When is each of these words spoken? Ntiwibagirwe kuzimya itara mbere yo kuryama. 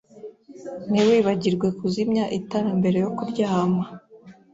Ntiwibagirwe 0.89 1.67
kuzimya 1.79 2.23
itara 2.39 2.69
mbere 2.79 2.97
yo 3.03 3.09
kuryama. 3.17 3.83